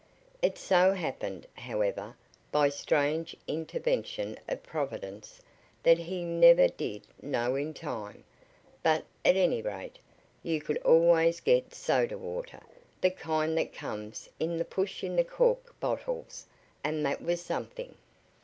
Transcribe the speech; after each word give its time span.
It 0.41 0.57
so 0.57 0.93
happened, 0.93 1.45
however, 1.53 2.15
by 2.51 2.69
some 2.69 2.79
strange 2.79 3.35
intervention 3.47 4.35
of 4.49 4.63
providence, 4.63 5.39
that 5.83 5.99
he 5.99 6.23
never 6.23 6.67
did 6.67 7.03
know 7.21 7.53
in 7.55 7.75
time. 7.75 8.23
But, 8.81 9.05
at 9.23 9.35
any 9.35 9.61
rate, 9.61 9.99
you 10.41 10.59
could 10.59 10.79
always 10.79 11.39
get 11.39 11.75
soda 11.75 12.17
water 12.17 12.61
the 13.01 13.11
kind 13.11 13.55
that 13.59 13.73
comes 13.75 14.27
in 14.39 14.57
the 14.57 14.65
"push 14.65 15.03
in 15.03 15.15
the 15.17 15.23
cork 15.23 15.79
bottles," 15.79 16.47
and 16.83 17.05
that 17.05 17.21
was 17.21 17.39
something. 17.39 17.93